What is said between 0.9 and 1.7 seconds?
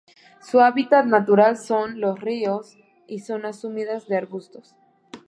natural